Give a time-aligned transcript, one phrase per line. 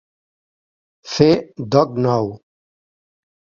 [1.17, 1.29] Fer
[1.77, 2.35] doc nou.